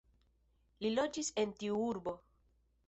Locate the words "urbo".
1.93-2.19